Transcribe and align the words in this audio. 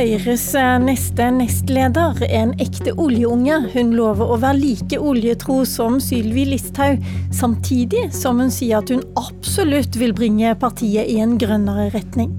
Høyres 0.00 0.54
eh, 0.56 0.78
neste 0.80 1.26
nestleder 1.36 2.22
er 2.24 2.30
en 2.38 2.52
ekte 2.64 2.94
oljeunge. 2.96 3.58
Hun 3.74 3.90
lover 3.92 4.30
å 4.32 4.38
være 4.40 4.56
like 4.56 4.96
oljetro 4.96 5.58
som 5.68 5.98
Sylvi 6.00 6.46
Listhaug, 6.48 7.02
samtidig 7.36 8.06
som 8.16 8.40
hun 8.40 8.48
sier 8.54 8.78
at 8.78 8.88
hun 8.88 9.02
absolutt 9.20 9.98
vil 10.00 10.14
bringe 10.16 10.54
partiet 10.62 11.04
i 11.04 11.18
en 11.20 11.34
grønnere 11.42 11.90
retning. 11.92 12.30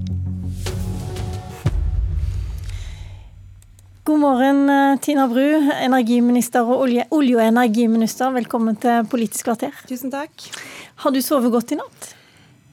God 4.10 4.18
morgen, 4.24 4.64
eh, 4.66 4.96
Tina 5.06 5.28
Bru, 5.30 5.46
energiminister 5.76 6.66
og 6.66 6.88
olje-, 6.88 7.06
olje 7.14 7.38
og 7.38 7.44
energiminister. 7.46 8.34
Velkommen 8.40 8.74
til 8.82 9.06
Politisk 9.06 9.52
kvarter. 9.52 9.78
Tusen 9.86 10.10
takk. 10.10 10.50
Har 11.06 11.14
du 11.14 11.22
sovet 11.22 11.54
godt 11.54 11.76
i 11.76 11.78
natt? 11.78 12.10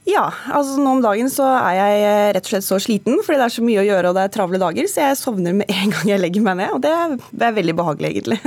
Ja, 0.08 0.30
altså 0.48 0.80
nå 0.80 0.94
om 0.96 1.02
dagen 1.04 1.28
så 1.32 1.44
er 1.58 1.74
jeg 1.76 2.04
eh, 2.06 2.28
rett 2.36 2.46
og 2.46 2.54
slett 2.54 2.66
så 2.66 2.78
sliten 2.80 3.18
fordi 3.20 3.36
det 3.36 3.46
er 3.46 3.52
så 3.52 3.64
mye 3.64 3.82
å 3.82 3.84
gjøre 3.84 4.10
og 4.10 4.16
det 4.16 4.22
er 4.24 4.32
travle 4.32 4.60
dager, 4.62 4.88
så 4.88 5.04
jeg 5.04 5.18
sovner 5.20 5.56
med 5.60 5.70
en 5.76 5.92
gang 5.92 6.14
jeg 6.14 6.22
legger 6.22 6.46
meg 6.46 6.60
ned. 6.62 6.76
Og 6.76 6.80
det 6.84 7.46
er 7.46 7.58
veldig 7.60 7.76
behagelig, 7.76 8.14
egentlig. 8.14 8.40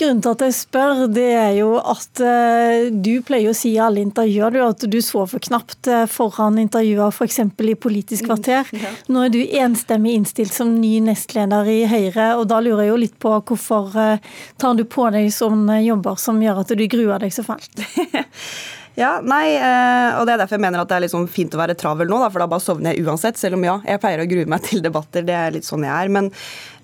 Grunnen 0.00 0.22
til 0.24 0.32
at 0.32 0.42
jeg 0.46 0.54
spør, 0.56 1.02
det 1.12 1.28
er 1.36 1.52
jo 1.58 1.76
at 1.78 2.22
uh, 2.24 2.88
du 2.90 3.12
pleier 3.24 3.52
å 3.52 3.56
si 3.56 3.74
i 3.74 3.80
alle 3.82 4.02
intervjuer 4.02 4.54
du, 4.54 4.60
at 4.64 4.84
du 4.90 4.98
sover 5.04 5.42
knapt 5.44 5.88
uh, 5.90 6.04
foran 6.10 6.58
intervjuer 6.62 7.12
f.eks. 7.12 7.40
i 7.44 7.76
Politisk 7.78 8.26
kvarter. 8.26 8.68
Mm, 8.72 8.82
ja. 8.82 8.92
Nå 9.12 9.24
er 9.26 9.32
du 9.34 9.40
enstemmig 9.62 10.16
innstilt 10.18 10.56
som 10.56 10.74
ny 10.80 10.96
nestleder 11.04 11.68
i 11.70 11.82
Høyre, 11.90 12.32
og 12.40 12.48
da 12.50 12.60
lurer 12.64 12.86
jeg 12.86 12.92
jo 12.92 13.00
litt 13.04 13.18
på 13.22 13.34
hvorfor 13.36 13.92
uh, 13.94 14.36
tar 14.60 14.78
du 14.78 14.84
på 14.88 15.08
deg 15.14 15.28
sånne 15.34 15.82
jobber 15.84 16.20
som 16.20 16.40
gjør 16.42 16.64
at 16.64 16.76
du 16.76 16.86
gruer 16.90 17.22
deg 17.22 17.34
så 17.34 17.44
fælt? 17.46 17.84
Ja, 18.98 19.22
nei, 19.24 19.54
eh, 19.56 20.18
og 20.18 20.26
Det 20.26 20.34
er 20.34 20.42
derfor 20.42 20.58
jeg 20.58 20.64
mener 20.66 20.82
at 20.82 20.90
det 20.90 20.98
er 20.98 21.04
liksom 21.06 21.24
fint 21.32 21.54
å 21.56 21.60
være 21.60 21.76
travel 21.80 22.10
nå, 22.10 22.18
da, 22.20 22.28
for 22.32 22.44
da 22.44 22.48
bare 22.50 22.64
sovner 22.64 22.92
jeg 22.92 23.06
uansett. 23.06 23.40
Selv 23.40 23.56
om 23.56 23.64
ja, 23.64 23.78
jeg 23.88 24.02
pleier 24.02 24.20
å 24.20 24.28
grue 24.28 24.48
meg 24.50 24.64
til 24.68 24.84
debatter, 24.84 25.24
det 25.24 25.36
er 25.38 25.56
litt 25.56 25.68
sånn 25.68 25.86
jeg 25.86 25.94
er. 25.94 26.12
Men, 26.12 26.28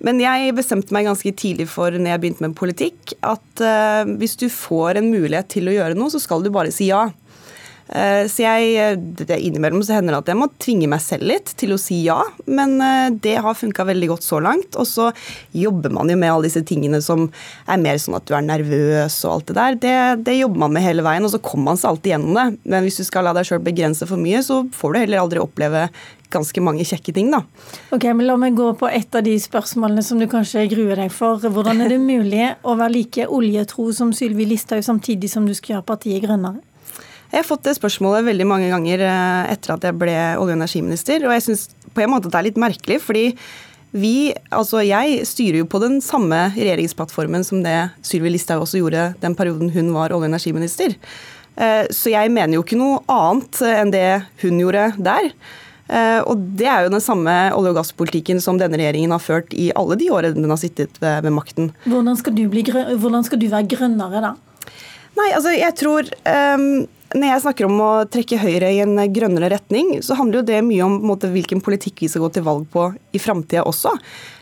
men 0.05 0.21
jeg 0.23 0.55
bestemte 0.57 0.95
meg 0.95 1.09
ganske 1.09 1.33
tidlig 1.37 1.69
for 1.69 1.93
når 1.93 2.15
jeg 2.15 2.23
begynte 2.23 2.47
med 2.47 2.57
politikk, 2.57 3.13
at 3.21 3.63
uh, 3.63 4.09
hvis 4.17 4.37
du 4.41 4.47
får 4.49 5.01
en 5.01 5.11
mulighet 5.13 5.51
til 5.53 5.69
å 5.69 5.75
gjøre 5.75 5.97
noe, 5.99 6.09
så 6.13 6.21
skal 6.23 6.45
du 6.45 6.49
bare 6.53 6.73
si 6.73 6.89
ja. 6.89 7.07
Eh, 7.89 8.25
så 8.29 8.43
jeg, 8.43 8.99
det 9.17 9.39
Innimellom 9.41 9.81
så 9.85 9.95
hender 9.97 10.13
det 10.13 10.21
at 10.21 10.31
jeg 10.31 10.39
må 10.39 10.49
tvinge 10.61 10.89
meg 10.91 11.01
selv 11.01 11.25
litt 11.31 11.55
til 11.57 11.73
å 11.73 11.79
si 11.81 12.03
ja, 12.05 12.19
men 12.45 12.77
eh, 12.85 13.07
det 13.17 13.39
har 13.41 13.57
funka 13.57 13.87
veldig 13.89 14.11
godt 14.11 14.27
så 14.27 14.41
langt. 14.43 14.77
Og 14.79 14.87
så 14.87 15.09
jobber 15.57 15.93
man 15.95 16.11
jo 16.11 16.19
med 16.19 16.33
alle 16.33 16.49
disse 16.49 16.63
tingene 16.67 17.01
som 17.05 17.27
er 17.69 17.81
mer 17.81 17.97
sånn 18.01 18.19
at 18.19 18.27
du 18.29 18.35
er 18.37 18.45
nervøs 18.45 19.17
og 19.25 19.33
alt 19.33 19.49
det 19.49 19.57
der. 19.57 19.81
Det, 19.81 19.97
det 20.29 20.37
jobber 20.39 20.65
man 20.67 20.77
med 20.77 20.85
hele 20.85 21.05
veien, 21.05 21.25
og 21.25 21.33
så 21.33 21.41
kommer 21.41 21.71
man 21.71 21.81
seg 21.81 21.93
alltid 21.93 22.15
gjennom 22.15 22.39
det. 22.39 22.47
Men 22.69 22.85
hvis 22.85 23.01
du 23.01 23.07
skal 23.07 23.27
la 23.27 23.35
deg 23.37 23.49
sjøl 23.49 23.65
begrense 23.65 24.07
for 24.09 24.21
mye, 24.21 24.43
så 24.45 24.63
får 24.75 24.95
du 24.95 25.03
heller 25.03 25.23
aldri 25.23 25.43
oppleve 25.43 25.89
ganske 26.29 26.61
mange 26.61 26.85
kjekke 26.85 27.13
ting, 27.15 27.31
da. 27.33 27.41
Ok, 27.95 28.05
men 28.13 28.27
La 28.29 28.35
meg 28.37 28.53
gå 28.57 28.67
på 28.77 28.85
et 28.85 29.15
av 29.17 29.25
de 29.25 29.33
spørsmålene 29.41 30.03
som 30.05 30.19
du 30.21 30.27
kanskje 30.29 30.67
gruer 30.69 30.99
deg 31.01 31.13
for. 31.13 31.41
Hvordan 31.41 31.81
er 31.81 31.95
det 31.95 32.01
mulig 32.03 32.51
å 32.61 32.75
være 32.77 32.93
like 32.93 33.25
oljetro 33.25 33.89
som 33.97 34.13
Sylvi 34.13 34.45
Listhaug 34.51 34.85
samtidig 34.85 35.31
som 35.33 35.49
du 35.49 35.55
skal 35.57 35.79
gjøre 35.79 35.87
partiet 35.89 36.21
grønnere? 36.27 36.61
Jeg 37.29 37.43
har 37.43 37.47
fått 37.47 37.67
det 37.67 37.75
spørsmålet 37.77 38.25
veldig 38.25 38.45
mange 38.49 38.69
ganger 38.71 39.03
eh, 39.05 39.51
etter 39.53 39.75
at 39.75 39.83
jeg 39.85 39.97
ble 40.01 40.13
olje- 40.13 40.37
og 40.41 40.55
energiminister, 40.55 41.25
og 41.27 41.35
jeg 41.35 41.45
syns 41.45 41.67
på 41.93 42.01
en 42.03 42.13
måte 42.13 42.31
det 42.31 42.39
er 42.39 42.47
litt 42.49 42.61
merkelig, 42.61 42.97
fordi 43.05 43.25
vi, 43.91 44.31
altså 44.53 44.83
jeg 44.85 45.23
styrer 45.25 45.63
jo 45.63 45.69
på 45.69 45.81
den 45.81 45.97
samme 46.05 46.47
regjeringsplattformen 46.53 47.45
som 47.45 47.63
det 47.65 47.77
Sylvi 48.05 48.33
Listhaug 48.33 48.65
også 48.65 48.81
gjorde 48.81 49.11
den 49.21 49.37
perioden 49.37 49.71
hun 49.73 49.93
var 49.95 50.13
olje- 50.13 50.25
og 50.25 50.29
energiminister. 50.29 50.93
Eh, 51.59 51.85
så 51.93 52.13
jeg 52.13 52.33
mener 52.33 52.57
jo 52.57 52.65
ikke 52.65 52.77
noe 52.79 53.01
annet 53.09 53.61
enn 53.65 53.93
det 53.93 54.07
hun 54.43 54.61
gjorde 54.61 54.91
der. 54.97 55.31
Eh, 55.89 56.19
og 56.21 56.43
det 56.57 56.69
er 56.69 56.85
jo 56.85 56.93
den 56.93 57.03
samme 57.03 57.33
olje- 57.57 57.73
og 57.73 57.79
gasspolitikken 57.79 58.41
som 58.43 58.59
denne 58.61 58.77
regjeringen 58.77 59.13
har 59.15 59.23
ført 59.23 59.53
i 59.57 59.71
alle 59.77 59.97
de 59.99 60.11
årene 60.13 60.37
den 60.37 60.53
har 60.53 60.61
sittet 60.61 61.01
ved, 61.01 61.29
makten. 61.33 61.73
Hvordan 61.89 62.17
skal, 62.19 62.37
du 62.37 62.45
bli, 62.51 62.65
hvordan 62.69 63.25
skal 63.25 63.41
du 63.41 63.49
være 63.49 63.69
grønnere 63.73 64.21
da? 64.29 64.35
Nei, 65.17 65.31
altså 65.33 65.51
jeg 65.51 65.75
tror 65.75 66.07
um, 66.55 66.85
når 67.15 67.25
jeg 67.25 67.41
snakker 67.41 67.65
om 67.65 67.79
å 67.81 67.91
trekke 68.11 68.37
Høyre 68.37 68.69
i 68.73 68.81
en 68.83 68.99
grønnere 69.13 69.49
retning, 69.55 69.95
så 70.05 70.17
handler 70.19 70.41
jo 70.41 70.49
det 70.51 70.59
mye 70.65 70.85
om 70.85 70.99
måte, 71.09 71.31
hvilken 71.33 71.63
politikk 71.65 72.03
vi 72.03 72.09
skal 72.11 72.27
gå 72.27 72.33
til 72.35 72.45
valg 72.45 72.67
på 72.69 72.89
i 73.15 73.21
framtida 73.21 73.65
også. 73.69 73.95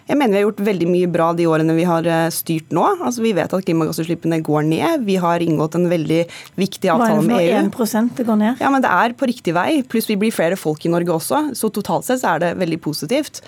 Jeg 0.07 0.15
mener 0.15 0.33
vi 0.33 0.39
har 0.39 0.45
gjort 0.45 0.61
veldig 0.63 0.87
mye 0.87 1.09
bra 1.11 1.27
de 1.35 1.47
årene 1.51 1.75
vi 1.75 1.85
har 1.87 2.07
eh, 2.07 2.27
styrt 2.33 2.71
nå. 2.75 2.83
Altså, 2.95 3.23
vi 3.25 3.33
vet 3.35 3.53
at 3.53 3.65
klimagassutslippene 3.67 4.39
går 4.45 4.67
ned. 4.69 5.03
Vi 5.07 5.17
har 5.19 5.43
inngått 5.43 5.75
en 5.75 5.89
veldig 5.91 6.21
viktig 6.59 6.91
avtale 6.93 7.23
med 7.25 7.35
EU. 7.35 7.49
Hva 7.49 7.61
er 7.61 7.67
det 7.67 7.73
for 7.75 7.91
1% 7.91 8.21
det 8.21 8.27
går 8.29 8.39
ned? 8.43 8.63
Ja, 8.63 8.71
men 8.73 8.85
Det 8.85 8.93
er 8.93 9.17
på 9.19 9.27
riktig 9.27 9.55
vei. 9.57 9.81
Pluss 9.87 10.07
vi 10.07 10.19
blir 10.19 10.35
flere 10.35 10.59
folk 10.59 10.85
i 10.87 10.93
Norge 10.93 11.11
også. 11.17 11.41
Så 11.57 11.71
totalt 11.75 12.07
sett 12.07 12.23
er 12.27 12.43
det 12.43 12.53
veldig 12.61 12.79
positivt. 12.87 13.43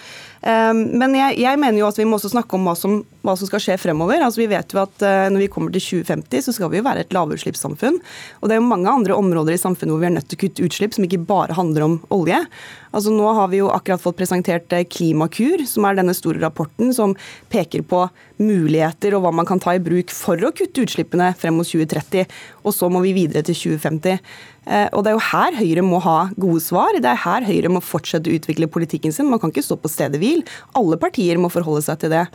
Ehm, 0.48 0.86
men 1.00 1.16
jeg, 1.18 1.40
jeg, 1.42 1.60
mener 1.60 1.82
jo 1.82 1.88
at 1.90 1.98
vi 2.00 2.06
må 2.08 2.16
også 2.16 2.32
snakke 2.32 2.56
om 2.56 2.68
hva 2.68 2.76
som, 2.80 3.00
hva 3.28 3.36
som 3.40 3.50
skal 3.50 3.64
skje 3.64 3.80
fremover. 3.82 4.22
Altså, 4.24 4.44
vi 4.44 4.50
vet 4.52 4.76
jo 4.76 4.82
at 4.84 5.04
eh, 5.04 5.28
Når 5.32 5.46
vi 5.46 5.50
kommer 5.52 5.74
til 5.76 5.84
2050, 6.04 6.46
så 6.48 6.56
skal 6.56 6.72
vi 6.72 6.80
jo 6.80 6.88
være 6.88 7.04
et 7.06 7.16
lavutslippssamfunn. 7.16 8.00
Og 8.40 8.48
det 8.48 8.56
er 8.56 8.62
jo 8.62 8.68
mange 8.68 8.92
andre 8.92 9.18
områder 9.20 9.56
i 9.56 9.62
samfunnet 9.62 9.96
hvor 9.96 10.04
vi 10.04 10.10
er 10.12 10.16
nødt 10.16 10.30
til 10.32 10.40
å 10.40 10.44
kutte 10.46 10.68
utslipp, 10.68 10.96
som 10.96 11.08
ikke 11.08 11.24
bare 11.28 11.58
handler 11.58 11.88
om 11.88 11.98
olje. 12.16 12.40
Altså 12.90 13.14
Nå 13.14 13.28
har 13.38 13.50
vi 13.52 13.60
jo 13.62 13.70
akkurat 13.74 14.02
fått 14.02 14.18
presentert 14.20 14.74
eh, 14.74 14.86
Klimakur, 14.90 15.62
som 15.70 15.86
er 15.86 16.00
denne 16.00 16.16
store 16.18 16.42
rapporten 16.42 16.94
som 16.96 17.16
peker 17.52 17.84
på 17.86 18.06
muligheter 18.42 19.16
og 19.18 19.26
hva 19.26 19.34
man 19.36 19.48
kan 19.50 19.62
ta 19.62 19.76
i 19.76 19.84
bruk 19.84 20.14
for 20.16 20.42
å 20.42 20.54
kutte 20.56 20.86
utslippene 20.86 21.32
frem 21.38 21.60
mot 21.60 21.68
2030. 21.68 22.26
Og 22.64 22.76
så 22.76 22.90
må 22.92 23.04
vi 23.06 23.16
videre 23.18 23.46
til 23.46 23.58
2050. 23.78 24.18
Eh, 24.66 24.88
og 24.94 25.04
Det 25.04 25.12
er 25.12 25.18
jo 25.18 25.26
her 25.32 25.58
Høyre 25.60 25.84
må 25.86 26.00
ha 26.04 26.30
gode 26.36 26.62
svar. 26.64 26.96
Det 26.96 27.10
er 27.10 27.24
her 27.24 27.46
Høyre 27.48 27.72
må 27.72 27.82
fortsette 27.84 28.30
å 28.30 28.38
utvikle 28.38 28.70
politikken 28.72 29.14
sin. 29.16 29.30
Man 29.30 29.40
kan 29.40 29.54
ikke 29.54 29.66
stå 29.66 29.80
på 29.80 29.92
stedet 29.92 30.20
hvil. 30.22 30.44
Alle 30.78 30.98
partier 30.98 31.40
må 31.42 31.52
forholde 31.54 31.86
seg 31.86 32.02
til 32.04 32.14
det. 32.14 32.26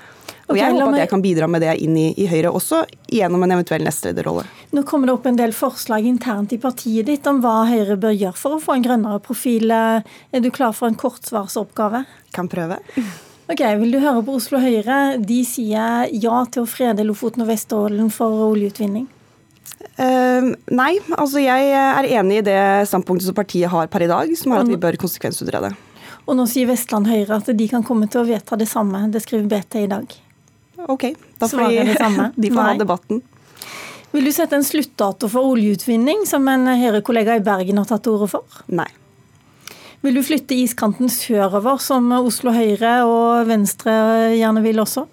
Og 0.45 0.59
Jeg 0.59 0.69
okay, 0.69 0.77
håper 0.77 0.99
at 0.99 1.01
jeg 1.07 1.09
kan 1.09 1.23
bidra 1.25 1.47
med 1.49 1.62
det 1.65 1.75
inn 1.81 1.95
i, 1.97 2.11
i 2.21 2.27
Høyre, 2.29 2.51
også 2.53 2.83
gjennom 3.09 3.47
en 3.47 3.55
eventuell 3.57 3.85
nestlederrolle. 3.87 4.45
Nå 4.77 4.83
kommer 4.85 5.09
det 5.09 5.15
opp 5.17 5.29
en 5.31 5.39
del 5.39 5.55
forslag 5.57 6.05
internt 6.05 6.53
i 6.53 6.61
partiet 6.61 7.09
ditt 7.09 7.25
om 7.31 7.41
hva 7.41 7.62
Høyre 7.71 7.97
bør 8.01 8.12
gjøre 8.12 8.37
for 8.37 8.56
å 8.59 8.61
få 8.61 8.77
en 8.77 8.85
grønnere 8.85 9.23
profil. 9.25 9.73
Er 9.73 10.45
du 10.45 10.51
klar 10.53 10.77
for 10.77 10.91
en 10.91 11.01
kortsvarsoppgave? 11.01 12.05
Kan 12.37 12.53
prøve. 12.53 12.83
Ok, 13.49 13.61
Vil 13.61 13.93
du 13.93 14.01
høre 14.01 14.21
på 14.25 14.37
Oslo 14.37 14.61
Høyre? 14.61 15.17
De 15.21 15.41
sier 15.49 16.12
ja 16.12 16.45
til 16.53 16.65
å 16.65 16.69
frede 16.69 17.05
Lofoten 17.05 17.45
og 17.45 17.51
Vesterålen 17.53 18.12
for 18.12 18.51
oljeutvinning. 18.51 19.09
Uh, 19.94 20.54
nei, 20.75 20.92
altså 21.14 21.42
jeg 21.42 21.70
er 21.70 22.08
enig 22.19 22.41
i 22.41 22.47
det 22.47 22.60
standpunktet 22.91 23.28
som 23.28 23.36
partiet 23.36 23.70
har 23.70 23.91
per 23.92 24.04
i 24.06 24.10
dag, 24.10 24.32
som 24.38 24.54
er 24.54 24.64
at 24.64 24.70
vi 24.70 24.78
bør 24.80 24.98
konsekvensutrede. 25.00 25.70
Og 26.25 26.38
nå 26.38 26.47
sier 26.48 26.69
Vestland 26.70 27.08
Høyre 27.10 27.38
at 27.38 27.50
de 27.52 27.69
kan 27.70 27.84
komme 27.86 28.08
til 28.10 28.22
å 28.22 28.26
vedta 28.28 28.56
det 28.58 28.66
samme. 28.70 29.04
Det 29.12 29.22
skriver 29.22 29.47
BT 29.50 29.78
i 29.84 29.91
dag. 29.92 30.16
Ok, 30.91 31.10
da 31.38 31.48
får 31.48 31.70
vi, 31.70 31.78
de 32.42 32.50
får 32.50 32.62
ha 32.62 32.75
debatten. 32.80 33.22
Vil 34.14 34.28
du 34.28 34.32
sette 34.34 34.54
en 34.54 34.66
sluttdato 34.66 35.28
for 35.30 35.54
oljeutvinning, 35.54 36.22
som 36.28 36.46
en 36.48 36.69
Høyre-kollega 36.70 37.38
i 37.38 37.42
Bergen 37.44 37.81
har 37.81 37.88
tatt 37.88 38.04
til 38.06 38.14
orde 38.14 38.31
for? 38.31 38.62
Nei. 38.70 38.88
Vil 40.04 40.19
du 40.19 40.22
flytte 40.22 40.54
iskanten 40.54 41.08
sørover, 41.10 41.81
som 41.81 42.10
Oslo 42.19 42.52
Høyre 42.54 42.98
og 43.08 43.48
Venstre 43.48 43.94
gjerne 44.36 44.62
vil 44.64 44.82
også? 44.82 45.06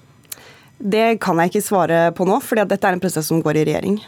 Det 0.78 1.16
kan 1.24 1.40
jeg 1.40 1.52
ikke 1.52 1.64
svare 1.64 2.02
på 2.18 2.28
nå, 2.28 2.40
for 2.44 2.60
dette 2.60 2.78
er 2.78 2.98
en 2.98 3.04
prosess 3.04 3.30
som 3.32 3.42
går 3.44 3.62
i 3.62 3.66
regjering. 3.72 4.02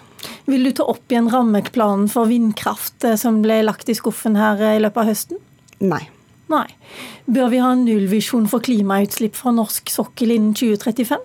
Vil 0.50 0.68
du 0.68 0.72
ta 0.76 0.86
opp 0.92 1.12
igjen 1.12 1.30
rammeplanen 1.32 2.10
for 2.12 2.30
vindkraft 2.30 3.06
eh, 3.08 3.18
som 3.20 3.42
ble 3.44 3.62
lagt 3.66 3.90
i 3.92 3.98
skuffen 3.98 4.38
her 4.40 4.62
eh, 4.62 4.78
i 4.78 4.84
løpet 4.84 5.04
av 5.04 5.12
høsten? 5.12 5.42
Nei. 5.84 6.04
Nei. 6.52 6.68
Bør 7.26 7.52
vi 7.54 7.62
ha 7.64 7.72
en 7.74 7.86
nullvisjon 7.88 8.50
for 8.52 8.64
klimautslipp 8.64 9.38
fra 9.40 9.54
norsk 9.56 9.92
sokkel 9.92 10.36
innen 10.36 10.56
2035? 10.58 11.24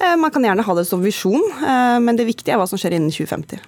Eh, 0.00 0.16
man 0.20 0.32
kan 0.34 0.46
gjerne 0.46 0.64
ha 0.66 0.76
det 0.78 0.86
som 0.88 1.04
visjon, 1.04 1.42
men 2.00 2.16
det 2.16 2.28
viktige 2.28 2.56
er 2.56 2.60
hva 2.60 2.68
som 2.70 2.80
skjer 2.80 2.96
innen 2.96 3.12
2050. 3.12 3.60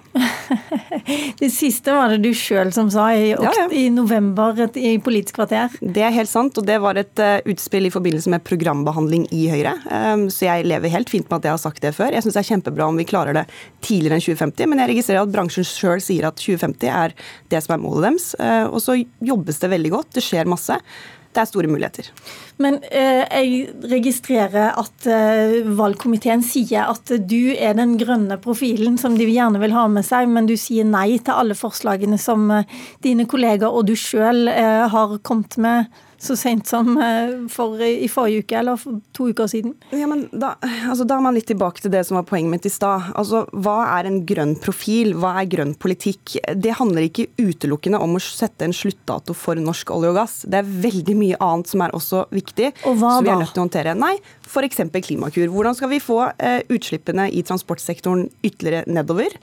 det 1.41 1.49
siste 1.53 1.93
var 1.95 2.13
det 2.13 2.19
du 2.23 2.31
sjøl 2.37 2.71
som 2.75 2.89
sa 2.93 3.07
i, 3.15 3.31
ja, 3.31 3.53
ja. 3.57 3.65
i, 3.71 3.87
november 3.93 4.57
i 4.79 4.95
Politisk 5.03 5.39
kvarter. 5.39 5.73
Det 5.81 6.03
er 6.05 6.13
helt 6.15 6.31
sant, 6.31 6.57
og 6.59 6.67
det 6.67 6.79
var 6.83 6.99
et 6.99 7.21
eh, 7.21 7.39
utspill 7.53 7.89
i 7.89 7.93
forbindelse 7.93 8.33
med 8.33 8.45
programbehandling 8.47 9.27
i 9.35 9.45
Høyre. 9.51 9.75
Så 10.33 10.47
jeg 10.47 10.67
lever 10.67 10.93
helt 10.93 11.11
fint 11.11 11.27
med 11.29 11.39
at 11.39 11.49
jeg 11.49 11.55
har 11.55 11.63
sagt 11.63 11.81
det 11.83 11.93
før. 11.97 12.13
Jeg 12.13 12.25
syns 12.25 12.37
det 12.37 12.43
er 12.43 12.49
kjempebra 12.51 12.89
om 12.89 12.99
vi 12.99 13.07
klarer 13.07 13.37
det 13.37 13.45
tidligere 13.85 14.19
enn 14.19 14.25
2050, 14.25 14.69
men 14.69 14.83
jeg 14.83 14.93
registrerer 14.93 15.25
at 15.25 15.33
bransjen 15.33 15.67
sjøl 15.67 16.03
sier 16.03 16.29
at 16.29 16.39
2050 16.39 16.93
er 16.93 17.17
det 17.51 17.63
som 17.65 17.75
er 17.75 17.83
målet 17.83 18.09
deres. 18.09 18.29
Og 18.69 18.79
så 18.83 18.97
jobbes 19.23 19.61
det 19.61 19.71
veldig 19.73 19.93
godt, 19.93 20.13
det 20.17 20.25
skjer 20.25 20.49
masse 20.49 20.79
det 21.33 21.43
er 21.43 21.49
store 21.49 21.69
muligheter. 21.71 22.09
Men 22.61 22.77
eh, 22.91 23.23
jeg 23.25 23.89
registrerer 23.91 24.77
at 24.79 25.07
eh, 25.09 25.59
valgkomiteen 25.77 26.43
sier 26.45 26.91
at 26.91 27.13
du 27.29 27.53
er 27.53 27.75
den 27.77 27.95
grønne 28.01 28.37
profilen 28.41 28.99
som 29.01 29.17
de 29.17 29.27
gjerne 29.29 29.61
vil 29.63 29.75
ha 29.75 29.87
med 29.91 30.05
seg, 30.07 30.29
men 30.29 30.49
du 30.49 30.55
sier 30.59 30.87
nei 30.87 31.17
til 31.17 31.33
alle 31.33 31.57
forslagene 31.57 32.19
som 32.21 32.49
eh, 32.53 32.79
dine 33.05 33.27
kolleger 33.29 33.73
og 33.73 33.87
du 33.89 33.95
sjøl 33.99 34.47
eh, 34.51 34.85
har 34.93 35.17
kommet 35.25 35.57
med 35.61 36.03
så 36.23 36.37
sent 36.39 36.69
som 36.69 36.95
for, 37.51 37.81
i 37.83 38.07
forrige 38.11 38.43
uke 38.43 38.57
eller 38.59 38.79
for 38.79 38.99
to 39.15 39.29
uker 39.33 39.49
siden. 39.51 39.73
Ja, 39.91 40.07
men 40.09 40.25
da, 40.31 40.53
altså, 40.89 41.05
da 41.07 41.17
er 41.17 41.25
man 41.25 41.35
litt 41.37 41.49
tilbake 41.51 41.83
til 41.83 41.91
det 41.93 42.05
som 42.07 42.17
var 42.19 42.27
poenget 42.29 42.53
mitt 42.53 42.67
i 42.69 42.73
stad. 42.73 43.11
Altså, 43.19 43.43
hva 43.51 43.77
er 43.97 44.09
en 44.09 44.21
grønn 44.27 44.55
profil? 44.63 45.13
Hva 45.19 45.35
er 45.41 45.49
grønn 45.51 45.75
politikk? 45.79 46.37
Det 46.55 46.77
handler 46.79 47.07
ikke 47.07 47.27
utelukkende 47.41 47.99
om 48.03 48.17
å 48.17 48.23
sette 48.23 48.67
en 48.67 48.75
sluttdato 48.75 49.35
for 49.37 49.59
norsk 49.59 49.91
olje 49.95 50.13
og 50.13 50.19
gass. 50.21 50.37
Det 50.47 50.61
er 50.61 50.71
veldig 50.87 51.17
mye 51.19 51.41
annet 51.43 51.71
som 51.71 51.83
er 51.85 51.95
også 51.97 52.25
viktig. 52.33 52.71
Og 52.89 52.97
hva 53.01 53.17
så 53.17 53.25
vi 53.25 53.33
er 53.33 53.41
nødt 53.43 53.53
til 53.53 53.63
å 53.63 53.67
håndtere. 53.67 53.97
Nei, 53.99 54.15
f.eks. 54.47 54.81
Klimakur. 55.05 55.47
Hvordan 55.51 55.77
skal 55.77 55.91
vi 55.91 56.01
få 56.03 56.19
eh, 56.37 56.61
utslippene 56.73 57.29
i 57.31 57.43
transportsektoren 57.45 58.27
ytterligere 58.43 58.83
nedover? 58.91 59.35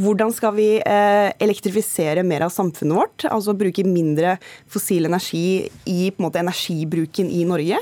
Hvordan 0.00 0.32
skal 0.34 0.54
vi 0.56 0.68
eh, 0.78 1.28
elektrifisere 1.42 2.24
mer 2.26 2.46
av 2.46 2.54
samfunnet 2.54 2.96
vårt? 2.96 3.26
Altså 3.30 3.56
bruke 3.58 3.84
mindre 3.86 4.38
fossil 4.70 5.08
energi 5.08 5.68
i 5.90 6.10
måte, 6.22 6.42
energibruken 6.42 7.30
i 7.30 7.44
Norge? 7.48 7.80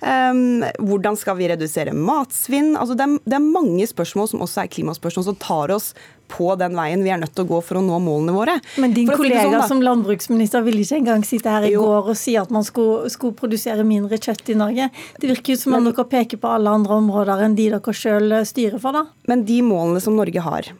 Um, 0.00 0.62
hvordan 0.80 1.16
skal 1.20 1.36
vi 1.36 1.50
redusere 1.50 1.92
matsvinn? 1.92 2.72
Altså 2.72 2.96
det, 2.96 3.04
er, 3.04 3.18
det, 3.26 3.36
er, 3.36 3.44
mange 3.44 3.84
spørsmål 3.88 4.30
som 4.30 4.44
også 4.46 4.62
er 4.62 4.72
klimaspørsmål 4.72 5.26
som 5.26 5.36
tar 5.40 5.72
oss 5.74 5.90
på 6.30 6.46
den 6.56 6.76
veien 6.78 7.02
vi 7.04 7.10
er 7.12 7.18
nødt 7.20 7.34
til 7.36 7.44
å 7.44 7.50
gå 7.50 7.58
for 7.66 7.80
å 7.80 7.82
nå 7.84 7.98
målene 8.00 8.32
våre. 8.32 8.56
Men 8.80 8.94
din 8.96 9.10
kollega 9.10 9.42
sånn, 9.58 9.66
som 9.74 9.84
landbruksminister 9.84 10.64
ville 10.64 10.86
ikke 10.86 11.02
engang 11.02 11.24
sitte 11.26 11.52
her 11.52 11.66
i 11.68 11.74
jo. 11.74 11.82
går 11.84 12.12
og 12.14 12.18
si 12.18 12.36
at 12.40 12.52
man 12.54 12.64
skulle, 12.64 13.10
skulle, 13.12 13.36
produsere 13.36 13.84
mindre 13.84 14.16
kjøtt 14.16 14.54
i 14.54 14.56
Norge. 14.56 14.88
Det 15.20 15.32
virker 15.34 15.58
ut 15.58 15.64
som 15.64 15.76
om 15.76 15.90
dere 15.90 16.06
peker 16.08 16.40
på 16.40 16.54
alle 16.54 16.72
andre 16.80 17.00
områder 17.02 17.44
enn 17.44 17.58
de 17.58 17.68
dere 17.74 17.96
sjøl 17.96 18.38
styrer 18.48 18.80
for, 18.80 18.96
da. 18.96 19.04
Men 19.28 19.44
de 19.48 19.58
målene 19.66 20.00
som 20.00 20.16
Norge 20.16 20.46
har, 20.46 20.70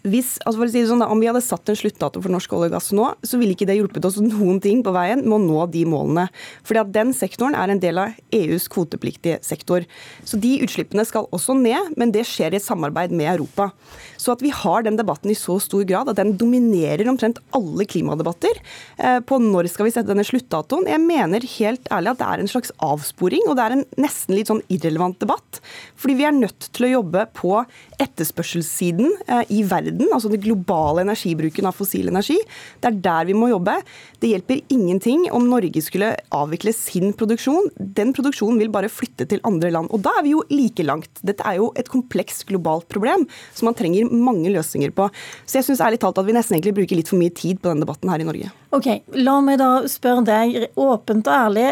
hvis, 0.00 0.38
altså 0.46 0.62
for 0.62 0.66
å 0.66 0.72
si 0.72 0.80
det 0.80 0.88
sånn, 0.88 1.02
Om 1.04 1.20
vi 1.20 1.28
hadde 1.28 1.42
satt 1.44 1.68
en 1.68 1.76
sluttdato 1.76 2.22
for 2.22 2.32
norsk 2.32 2.52
olje 2.56 2.70
og 2.70 2.76
gass 2.76 2.88
nå, 2.96 3.06
så 3.26 3.40
ville 3.40 3.52
ikke 3.52 3.66
det 3.68 3.76
hjulpet 3.76 4.06
oss 4.08 4.16
noen 4.22 4.60
ting 4.62 4.80
på 4.84 4.94
veien 4.96 5.20
med 5.26 5.36
å 5.36 5.40
nå 5.42 5.66
de 5.74 5.84
målene. 5.88 6.28
Fordi 6.64 6.80
at 6.80 6.92
Den 6.94 7.12
sektoren 7.16 7.56
er 7.56 7.72
en 7.72 7.82
del 7.82 8.00
av 8.00 8.16
EUs 8.32 8.68
kvotepliktige 8.72 9.40
sektor. 9.44 9.84
Så 10.24 10.40
De 10.40 10.56
utslippene 10.64 11.04
skal 11.08 11.28
også 11.34 11.56
ned, 11.58 11.92
men 12.00 12.14
det 12.14 12.24
skjer 12.28 12.56
i 12.56 12.62
samarbeid 12.62 13.12
med 13.12 13.28
Europa. 13.34 13.70
Så 14.16 14.32
at 14.32 14.44
vi 14.44 14.52
har 14.54 14.84
den 14.84 14.96
debatten 14.96 15.32
i 15.32 15.38
så 15.38 15.58
stor 15.62 15.84
grad 15.88 16.08
at 16.08 16.18
den 16.20 16.34
dominerer 16.40 17.08
omtrent 17.10 17.40
alle 17.56 17.86
klimadebatter 17.88 18.60
eh, 18.98 19.20
på 19.20 19.40
når 19.40 19.70
skal 19.72 19.88
vi 19.88 19.94
sette 19.94 20.10
denne 20.10 20.26
sluttdatoen, 20.26 20.88
jeg 20.90 21.02
mener 21.04 21.44
helt 21.58 21.88
ærlig 21.92 22.14
at 22.14 22.20
det 22.20 22.28
er 22.28 22.42
en 22.42 22.50
slags 22.50 22.72
avsporing, 22.84 23.46
og 23.48 23.56
det 23.58 23.66
er 23.66 23.76
en 23.76 23.86
nesten 24.00 24.36
litt 24.36 24.50
sånn 24.50 24.64
irrelevant 24.72 25.20
debatt. 25.22 25.60
Fordi 26.00 26.16
vi 26.18 26.26
er 26.28 26.36
nødt 26.36 26.70
til 26.72 26.88
å 26.88 26.92
jobbe 26.96 27.26
på 27.36 27.54
etterspørselssiden 28.00 29.12
eh, 29.26 29.44
i 29.52 29.62
verden, 29.68 29.89
altså 30.10 30.30
den 30.32 30.42
globale 30.44 31.04
energibruken 31.04 31.68
av 31.68 31.76
fossil 31.76 32.10
energi. 32.10 32.38
Det 32.80 32.90
er 32.90 33.00
der 33.04 33.28
vi 33.28 33.36
må 33.36 33.50
jobbe. 33.50 33.74
Det 34.20 34.30
hjelper 34.32 34.62
ingenting 34.72 35.26
om 35.34 35.48
Norge 35.50 35.82
skulle 35.84 36.12
avvikle 36.36 36.74
sin 36.76 37.12
produksjon. 37.16 37.70
Den 37.76 38.14
produksjonen 38.16 38.60
vil 38.60 38.72
bare 38.72 38.92
flytte 38.92 39.26
til 39.30 39.42
andre 39.48 39.72
land. 39.74 39.90
Og 39.94 40.02
da 40.04 40.14
er 40.18 40.26
vi 40.26 40.34
jo 40.34 40.44
like 40.52 40.84
langt. 40.86 41.10
Dette 41.26 41.44
er 41.46 41.58
jo 41.60 41.70
et 41.80 41.90
komplekst 41.90 42.46
globalt 42.50 42.88
problem 42.92 43.26
som 43.56 43.70
man 43.70 43.78
trenger 43.78 44.10
mange 44.10 44.52
løsninger 44.52 44.94
på. 44.96 45.10
Så 45.44 45.60
jeg 45.60 45.68
syns 45.68 45.84
ærlig 45.84 46.00
talt 46.02 46.18
at 46.20 46.28
vi 46.28 46.36
nesten 46.36 46.58
egentlig 46.58 46.76
bruker 46.80 47.00
litt 47.00 47.10
for 47.10 47.20
mye 47.20 47.34
tid 47.34 47.60
på 47.60 47.70
denne 47.70 47.86
debatten 47.86 48.12
her 48.12 48.22
i 48.22 48.28
Norge. 48.28 48.50
Ok, 48.76 48.90
La 49.18 49.40
meg 49.42 49.58
da 49.60 49.70
spørre 49.90 50.26
deg 50.26 50.78
åpent 50.78 51.26
og 51.26 51.34
ærlig. 51.34 51.70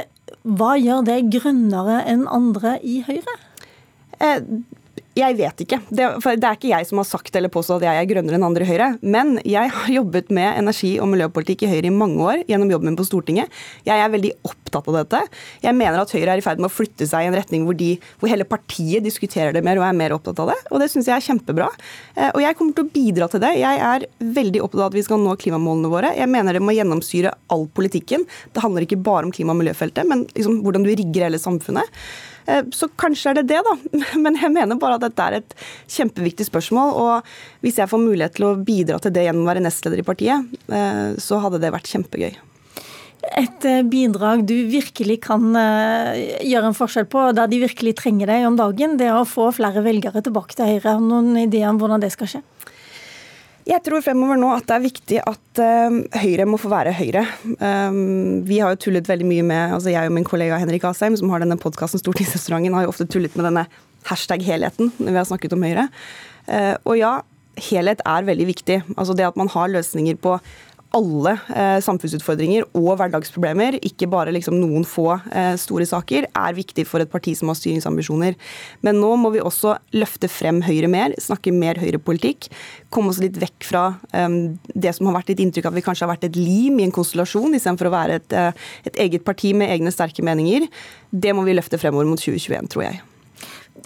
Hva 0.58 0.74
gjør 0.80 1.04
det 1.06 1.20
grønnere 1.32 2.02
enn 2.08 2.26
andre 2.30 2.78
i 2.84 3.00
Høyre? 3.06 3.36
Jeg 5.18 5.34
vet 5.38 5.62
ikke. 5.64 5.80
Det, 5.90 6.06
det, 6.22 6.46
er 6.46 6.54
ikke 6.54 6.70
jeg 6.70 6.86
som 6.86 7.00
har 7.00 7.06
sagt 7.08 7.34
eller 7.38 7.50
påstått 7.50 7.82
at 7.82 7.88
jeg 7.88 8.02
er 8.02 8.10
grønnere 8.12 8.38
enn 8.38 8.46
andre 8.46 8.62
i 8.62 8.68
Høyre. 8.68 8.88
Men 9.02 9.38
jeg 9.42 9.72
har 9.74 9.90
jobbet 9.90 10.30
med 10.34 10.52
energi- 10.52 10.98
og 11.02 11.10
miljøpolitikk 11.10 11.64
i 11.66 11.70
Høyre 11.72 11.90
i 11.90 11.94
mange 11.94 12.22
år 12.22 12.44
gjennom 12.46 12.70
jobben 12.70 12.92
min 12.92 12.98
på 12.98 13.06
Stortinget. 13.08 13.50
Jeg 13.88 13.98
er 13.98 14.12
veldig 14.12 14.30
opptatt 14.46 14.67
av 14.76 14.98
dette. 15.00 15.22
Jeg 15.64 15.76
mener 15.76 16.00
at 16.02 16.12
Høyre 16.14 16.34
er 16.34 16.42
i 16.42 16.44
ferd 16.44 16.60
med 16.60 16.68
å 16.68 16.74
flytte 16.74 17.08
seg 17.08 17.24
i 17.24 17.30
en 17.30 17.36
retning 17.38 17.64
hvor, 17.66 17.76
de, 17.78 17.94
hvor 18.20 18.32
hele 18.32 18.46
partiet 18.48 19.04
diskuterer 19.06 19.54
det 19.56 19.64
mer 19.66 19.80
og 19.80 19.86
er 19.88 19.98
mer 19.98 20.16
opptatt 20.16 20.40
av 20.44 20.52
det. 20.52 20.58
Og 20.72 20.82
det 20.82 20.90
syns 20.92 21.08
jeg 21.10 21.16
er 21.16 21.26
kjempebra. 21.26 21.68
Eh, 22.14 22.30
og 22.30 22.40
jeg 22.44 22.58
kommer 22.58 22.76
til 22.76 22.86
å 22.86 22.92
bidra 22.94 23.30
til 23.32 23.44
det. 23.44 23.54
Jeg 23.60 23.82
er 23.90 24.08
veldig 24.38 24.64
opptatt 24.64 24.84
av 24.84 24.88
at 24.90 24.98
vi 24.98 25.04
skal 25.08 25.22
nå 25.24 25.36
klimamålene 25.40 25.92
våre. 25.92 26.14
Jeg 26.18 26.30
mener 26.32 26.56
det 26.56 26.64
må 26.64 26.76
gjennomsyre 26.76 27.34
all 27.54 27.68
politikken. 27.74 28.26
Det 28.52 28.64
handler 28.64 28.86
ikke 28.86 29.00
bare 29.00 29.28
om 29.28 29.34
klima- 29.34 29.56
og 29.56 29.62
miljøfeltet, 29.62 30.08
men 30.08 30.26
liksom 30.34 30.62
hvordan 30.64 30.84
du 30.86 30.92
rigger 30.92 31.28
hele 31.28 31.40
samfunnet. 31.42 32.00
Eh, 32.48 32.64
så 32.72 32.88
kanskje 32.96 33.32
er 33.32 33.40
det 33.40 33.48
det, 33.52 33.60
da. 33.64 33.76
Men 34.24 34.38
jeg 34.40 34.52
mener 34.54 34.80
bare 34.80 34.96
at 34.96 35.04
dette 35.04 35.26
er 35.26 35.38
et 35.40 35.56
kjempeviktig 35.92 36.48
spørsmål. 36.48 36.94
Og 36.96 37.64
hvis 37.64 37.80
jeg 37.80 37.90
får 37.90 38.04
mulighet 38.04 38.38
til 38.38 38.48
å 38.48 38.56
bidra 38.56 39.00
til 39.02 39.14
det 39.14 39.28
gjennom 39.28 39.44
å 39.44 39.50
være 39.52 39.64
nestleder 39.64 40.00
i 40.00 40.06
partiet, 40.06 40.60
eh, 40.72 41.16
så 41.20 41.42
hadde 41.44 41.60
det 41.62 41.74
vært 41.74 41.90
kjempegøy. 41.92 42.38
Et 43.26 43.64
eh, 43.66 43.82
bidrag 43.82 44.44
du 44.48 44.54
virkelig 44.70 45.18
kan 45.26 45.42
gjøre 45.52 46.70
en 46.70 46.76
forskjell 46.76 47.08
på, 47.10 47.30
der 47.36 47.50
de 47.50 47.62
virkelig 47.64 47.96
trenger 47.98 48.30
deg 48.30 48.46
om 48.48 48.58
dagen, 48.58 48.96
det 49.00 49.08
er 49.10 49.18
å 49.18 49.26
få 49.28 49.50
flere 49.56 49.82
velgere 49.84 50.22
tilbake 50.24 50.56
til 50.56 50.70
Høyre. 50.70 50.94
Har 50.94 51.02
Noen 51.02 51.34
ideer 51.42 51.70
om 51.70 51.80
hvordan 51.80 52.02
det 52.02 52.12
skal 52.14 52.30
skje? 52.30 52.44
Jeg 53.68 53.82
tror 53.84 54.00
fremover 54.00 54.38
nå 54.40 54.48
at 54.54 54.64
det 54.64 54.76
er 54.78 54.84
viktig 54.86 55.18
at 55.28 55.60
uh, 55.60 55.96
Høyre 56.22 56.46
må 56.48 56.56
få 56.56 56.70
være 56.72 56.94
Høyre. 56.96 57.26
Vi 58.48 58.60
har 58.62 58.72
jo 58.72 58.80
tullet 58.86 59.10
veldig 59.10 59.26
mye 59.28 59.44
med 59.44 59.74
altså 59.76 59.92
Jeg 59.92 60.08
og 60.08 60.14
min 60.16 60.24
kollega 60.24 60.56
Henrik 60.62 60.86
Asheim, 60.88 61.18
som 61.20 61.28
har 61.34 61.44
denne 61.44 61.58
podkasten 61.60 62.00
Stortingsrestauranten, 62.00 62.72
har 62.78 62.86
jo 62.86 62.94
ofte 62.94 63.04
tullet 63.04 63.34
med 63.36 63.44
denne 63.50 63.66
hashtag 64.08 64.46
helheten 64.46 64.88
når 64.96 65.10
vi 65.10 65.20
har 65.20 65.28
snakket 65.28 65.58
om 65.58 65.66
Høyre. 65.68 65.84
Og 66.88 66.96
ja, 66.96 67.12
helhet 67.60 68.02
er 68.06 68.26
veldig 68.26 68.46
viktig. 68.48 68.78
Altså 68.96 69.16
det 69.16 69.26
at 69.26 69.38
man 69.38 69.50
har 69.52 69.70
løsninger 69.72 70.18
på 70.22 70.38
alle 70.96 71.34
eh, 71.52 71.78
samfunnsutfordringer 71.84 72.64
og 72.78 72.94
hverdagsproblemer, 72.98 73.76
ikke 73.84 74.08
bare 74.10 74.32
liksom 74.34 74.56
noen 74.56 74.86
få 74.88 75.10
eh, 75.32 75.52
store 75.60 75.86
saker, 75.88 76.28
er 76.32 76.56
viktig 76.56 76.86
for 76.88 77.04
et 77.04 77.10
parti 77.12 77.34
som 77.36 77.50
har 77.52 77.58
styringsambisjoner. 77.58 78.38
Men 78.86 79.00
nå 79.02 79.10
må 79.20 79.32
vi 79.34 79.42
også 79.44 79.76
løfte 79.96 80.30
frem 80.32 80.62
Høyre 80.68 80.88
mer, 80.90 81.14
snakke 81.20 81.52
mer 81.54 81.80
høyrepolitikk. 81.80 82.48
Komme 82.94 83.12
oss 83.12 83.20
litt 83.22 83.36
vekk 83.40 83.68
fra 83.68 83.84
eh, 84.16 84.40
det 84.74 84.94
som 84.96 85.10
har 85.10 85.18
vært 85.20 85.34
litt 85.34 85.44
inntrykk 85.44 85.68
av 85.68 85.76
at 85.76 85.80
vi 85.80 85.86
kanskje 85.90 86.06
har 86.06 86.14
vært 86.14 86.28
et 86.30 86.40
lim 86.40 86.80
i 86.80 86.88
en 86.88 86.94
konstellasjon, 86.94 87.52
istedenfor 87.58 87.90
å 87.90 87.94
være 87.98 88.22
et, 88.22 88.38
eh, 88.38 88.66
et 88.88 89.04
eget 89.08 89.28
parti 89.28 89.52
med 89.56 89.72
egne 89.74 89.92
sterke 89.94 90.24
meninger. 90.24 90.66
Det 91.12 91.36
må 91.36 91.44
vi 91.48 91.56
løfte 91.58 91.80
fremover 91.80 92.08
mot 92.08 92.20
2021, 92.20 92.72
tror 92.72 92.88
jeg. 92.88 93.04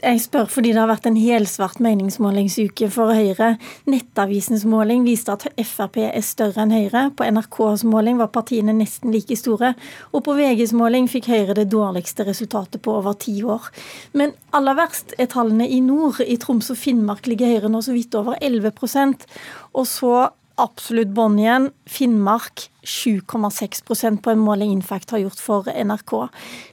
Jeg 0.01 0.21
spør 0.23 0.49
fordi 0.51 0.71
det 0.73 0.81
har 0.81 0.89
vært 0.89 1.07
en 1.09 1.19
helsvart 1.19 1.81
meningsmålingsuke 1.85 2.89
for 2.93 3.13
Høyre. 3.13 3.57
Nettavisens 3.91 4.65
måling 4.69 5.05
viste 5.05 5.35
at 5.35 5.45
Frp 5.61 5.99
er 6.07 6.25
større 6.25 6.65
enn 6.65 6.73
Høyre. 6.75 7.05
På 7.17 7.27
NRKs 7.29 7.85
måling 7.89 8.21
var 8.21 8.33
partiene 8.33 8.75
nesten 8.77 9.13
like 9.13 9.37
store. 9.37 9.75
Og 10.17 10.25
på 10.25 10.37
VGs 10.39 10.73
måling 10.79 11.11
fikk 11.13 11.29
Høyre 11.33 11.59
det 11.59 11.69
dårligste 11.75 12.27
resultatet 12.29 12.83
på 12.83 12.97
over 13.03 13.19
ti 13.21 13.37
år. 13.45 13.69
Men 14.17 14.33
aller 14.57 14.79
verst 14.79 15.17
er 15.19 15.31
tallene 15.33 15.69
i 15.69 15.83
nord. 15.85 16.23
I 16.25 16.39
Troms 16.41 16.73
og 16.73 16.81
Finnmark 16.81 17.29
ligger 17.29 17.53
Høyre 17.53 17.73
nå 17.73 17.85
så 17.85 17.97
vidt 17.97 18.17
over 18.19 18.39
11% 18.41 19.29
Og 19.77 19.87
så 19.89 20.15
absolutt 20.61 21.13
bånn 21.17 21.39
igjen. 21.41 21.71
Finnmark 21.89 22.67
7,6% 22.83 24.23
på 24.23 24.33
en 24.33 24.43
måling 24.43 24.73
Infact 24.75 25.15
har 25.15 25.23
gjort 25.23 25.41
for 25.41 25.71
NRK. 25.71 26.15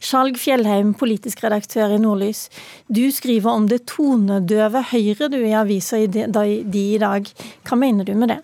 Skjalg 0.03 0.39
Fjellheim, 0.41 0.93
politisk 0.98 1.43
redaktør 1.45 1.93
i 1.95 2.01
Nordlys. 2.01 2.48
Du 2.88 3.05
skriver 3.13 3.53
om 3.53 3.69
det 3.69 3.86
tonedøve 3.91 4.83
Høyre 4.91 5.29
du 5.31 5.39
i 5.43 5.55
avisa 5.57 6.01
i 6.01 6.07
de 6.09 6.86
i 6.86 7.01
dag. 7.01 7.27
Hva 7.67 7.79
mener 7.79 8.07
du 8.07 8.15
med 8.17 8.33
det? 8.33 8.41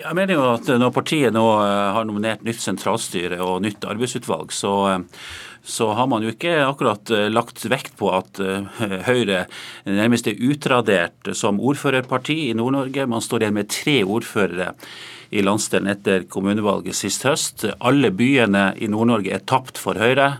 Jeg 0.00 0.16
mener 0.16 0.32
jo 0.32 0.44
at 0.54 0.68
Når 0.80 0.92
partiet 0.96 1.34
nå 1.34 1.44
eh, 1.60 1.92
har 1.94 2.06
nominert 2.08 2.44
nytt 2.46 2.62
sentralstyre 2.62 3.40
og 3.44 3.60
nytt 3.64 3.84
arbeidsutvalg, 3.84 4.52
så 4.54 4.74
eh, 4.94 5.24
så 5.62 5.90
har 5.96 6.08
man 6.10 6.24
jo 6.24 6.32
ikke 6.32 6.54
akkurat 6.64 7.10
eh, 7.12 7.28
lagt 7.32 7.62
vekt 7.70 7.96
på 8.00 8.10
at 8.16 8.40
eh, 8.42 8.82
Høyre 9.06 9.44
nærmest 9.84 10.30
er 10.30 10.40
utradert 10.40 11.32
som 11.36 11.60
ordførerparti 11.60 12.38
i 12.48 12.56
Nord-Norge. 12.56 13.08
Man 13.10 13.24
står 13.24 13.44
igjen 13.44 13.58
med 13.58 13.72
tre 13.72 14.00
ordførere 14.04 14.72
i 15.30 15.44
landsdelen 15.46 15.92
etter 15.92 16.24
kommunevalget 16.32 16.96
sist 16.98 17.26
høst. 17.28 17.66
Alle 17.78 18.10
byene 18.10 18.70
i 18.80 18.88
Nord-Norge 18.90 19.36
er 19.36 19.44
tapt 19.46 19.78
for 19.78 20.00
Høyre. 20.00 20.32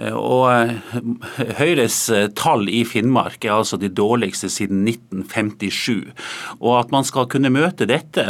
Eh, 0.00 0.16
og 0.16 0.46
eh, 0.52 1.52
Høyres 1.58 1.98
eh, 2.14 2.28
tall 2.36 2.68
i 2.72 2.82
Finnmark 2.88 3.44
er 3.44 3.56
altså 3.58 3.78
de 3.80 3.90
dårligste 3.92 4.50
siden 4.52 4.84
1957. 4.88 6.10
Og 6.60 6.74
at 6.78 6.94
man 6.94 7.06
skal 7.06 7.28
kunne 7.30 7.52
møte 7.52 7.88
dette, 7.90 8.24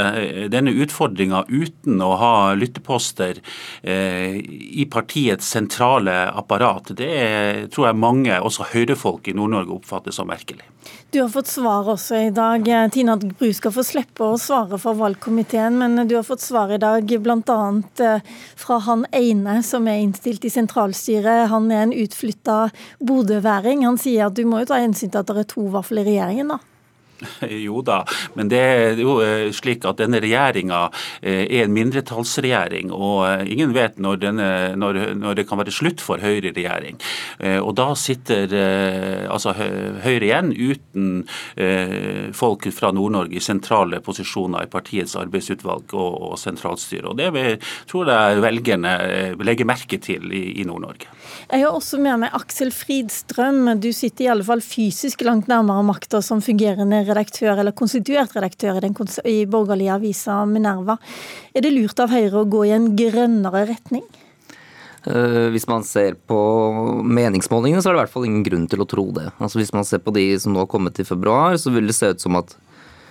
denne 0.52 0.74
utfordringa 0.82 1.44
uten 1.48 2.00
å 2.02 2.12
ha 2.20 2.32
lytteposter 2.58 3.40
i 3.82 4.84
partiets 4.90 5.48
sentrale 5.54 6.14
apparat, 6.28 6.92
det 6.96 7.70
tror 7.74 7.90
jeg 7.90 8.00
mange, 8.00 8.36
også 8.40 8.68
Høyre-folk 8.72 9.30
i 9.30 9.34
Nord-Norge, 9.36 9.80
oppfatter 9.80 10.14
som 10.14 10.30
merkelig. 10.30 10.66
Du 11.10 11.18
har 11.20 11.30
fått 11.32 11.50
svar 11.50 11.88
også 11.90 12.20
i 12.28 12.30
dag. 12.34 12.66
Tina 12.94 13.16
Bru 13.18 13.48
skal 13.56 13.74
få 13.74 13.82
slippe 13.84 14.24
å 14.24 14.38
svare 14.40 14.78
for 14.80 14.98
valgkomiteen, 14.98 15.76
men 15.80 16.06
du 16.08 16.14
har 16.16 16.26
fått 16.26 16.44
svar 16.44 16.70
i 16.72 16.78
dag 16.80 17.10
bl.a. 17.24 17.58
fra 18.56 18.78
han 18.86 19.04
ene 19.16 19.58
som 19.66 19.88
er 19.90 20.04
innstilt 20.04 20.46
i 20.46 20.52
sentralstyret. 20.54 21.48
Han 21.50 21.59
er 21.68 21.84
en 21.84 21.92
utflytta 21.92 22.70
bodøværing. 23.04 23.84
Han 23.84 24.00
sier 24.00 24.30
at 24.30 24.38
du 24.38 24.46
må 24.48 24.62
jo 24.62 24.70
ta 24.70 24.80
hensyn 24.80 25.12
til 25.12 25.20
at 25.20 25.28
det 25.28 25.44
er 25.44 25.50
to, 25.52 25.66
vafler 25.74 26.08
i 26.08 26.14
regjeringen, 26.14 26.54
da. 26.54 26.69
Jo 27.66 27.80
da, 27.86 28.00
men 28.38 28.50
det 28.50 28.60
er 28.60 29.00
jo 29.00 29.18
eh, 29.24 29.48
slik 29.56 29.84
at 29.88 30.00
denne 30.00 30.20
regjeringa 30.22 30.86
eh, 31.20 31.44
er 31.44 31.64
en 31.64 31.74
mindretallsregjering. 31.74 32.92
Og 32.94 33.24
eh, 33.28 33.44
ingen 33.54 33.74
vet 33.76 34.00
når, 34.02 34.20
denne, 34.24 34.48
når, 34.80 35.00
når 35.20 35.40
det 35.40 35.46
kan 35.48 35.60
være 35.60 35.74
slutt 35.74 36.02
for 36.04 36.20
Høyre-regjering. 36.20 36.98
Og 37.64 37.72
da 37.78 37.86
sitter 37.98 38.52
altså 39.30 39.52
Høyre 39.56 40.26
igjen 40.26 40.50
uten 40.52 41.08
folk 42.36 42.66
fra 42.74 42.90
Nord-Norge 42.94 43.38
i 43.38 43.42
sentrale 43.44 44.00
posisjoner 44.04 44.66
i 44.66 44.70
partiets 44.70 45.16
arbeidsutvalg 45.18 45.94
og, 45.96 46.18
og 46.30 46.36
sentralstyre. 46.40 47.12
Og 47.12 47.18
Det 47.20 47.56
tror 47.90 48.10
jeg 48.12 48.42
velgerne 48.44 48.94
legger 49.40 49.68
merke 49.68 50.00
til 50.02 50.32
i, 50.36 50.44
i 50.60 50.66
Nord-Norge. 50.68 51.08
Jeg 51.50 51.64
har 51.64 51.74
også 51.74 52.00
med 52.02 52.24
meg 52.24 52.36
Aksel 52.36 52.72
Fridstrøm. 52.74 53.62
Du 53.82 53.90
sitter 53.96 54.26
i 54.26 54.30
alle 54.34 54.46
fall 54.46 54.62
fysisk 54.64 55.24
langt 55.26 55.50
nærmere 55.50 55.84
makta 55.86 56.20
som 56.24 56.42
fungerende 56.44 57.02
redaktør, 57.10 57.58
eller 57.58 57.76
konstituert 57.76 58.32
redaktør 58.36 58.78
i 58.78 58.86
den 58.86 58.96
i 59.28 59.36
borgerlige 59.50 59.98
avisa 59.98 60.40
Minerva. 60.48 60.96
Er 61.54 61.66
det 61.66 61.74
lurt 61.74 62.00
av 62.00 62.14
Høyre 62.14 62.42
å 62.42 62.48
gå 62.48 62.64
i 62.68 62.74
en 62.76 62.92
grønnere 62.98 63.66
retning? 63.68 64.06
Eh, 65.08 65.46
hvis 65.54 65.68
man 65.68 65.84
ser 65.86 66.16
på 66.28 66.38
meningsmålingene, 67.04 67.80
så 67.80 67.90
er 67.90 67.94
det 67.94 68.00
i 68.00 68.02
hvert 68.02 68.16
fall 68.16 68.26
ingen 68.28 68.44
grunn 68.44 68.66
til 68.68 68.82
å 68.84 68.88
tro 68.88 69.06
det. 69.16 69.30
Altså 69.40 69.60
Hvis 69.60 69.72
man 69.72 69.86
ser 69.88 70.02
på 70.04 70.12
de 70.12 70.26
som 70.40 70.52
nå 70.52 70.64
har 70.64 70.68
kommet 70.68 71.00
i 71.00 71.08
februar, 71.08 71.56
så 71.56 71.72
vil 71.72 71.88
det 71.88 71.96
se 71.96 72.12
ut 72.12 72.20
som 72.20 72.36
at 72.40 72.56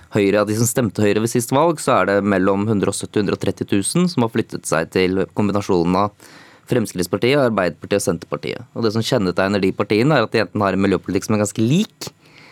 Høyre, 0.10 0.42
av 0.42 0.48
de 0.50 0.56
som 0.58 0.66
stemte 0.66 1.04
Høyre 1.06 1.22
ved 1.22 1.30
sist 1.30 1.52
valg, 1.54 1.78
så 1.82 2.00
er 2.00 2.08
det 2.10 2.16
mellom 2.26 2.64
170 2.66 3.12
000 3.14 3.30
og 3.30 3.36
130 3.38 3.68
000 3.78 4.08
som 4.10 4.26
har 4.26 4.32
flyttet 4.34 4.66
seg 4.66 4.90
til 4.96 5.26
kombinasjonen 5.38 5.98
av 6.02 6.30
Fremskrittspartiet, 6.70 7.38
Arbeiderpartiet 7.38 8.02
og 8.02 8.06
Senterpartiet. 8.06 8.66
Og 8.74 8.86
Det 8.86 8.94
som 8.96 9.06
kjennetegner 9.06 9.62
de 9.62 9.70
partiene, 9.74 10.18
er 10.18 10.26
at 10.26 10.34
de 10.34 10.42
enten 10.42 10.66
har 10.66 10.74
en 10.74 10.82
miljøpolitikk 10.82 11.26
som 11.28 11.38
er 11.38 11.44
ganske 11.44 11.62
lik, 11.62 12.10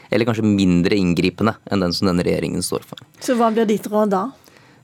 eller 0.10 0.28
kanskje 0.28 0.46
mindre 0.48 0.98
inngripende 0.98 1.56
enn 1.72 1.86
den 1.86 1.96
som 1.96 2.10
denne 2.10 2.26
regjeringen 2.26 2.64
står 2.66 2.86
for. 2.88 3.02
Så 3.24 3.36
hva 3.40 3.52
blir 3.54 3.68
ditt 3.70 3.88
råd 3.92 4.14
da? 4.14 4.26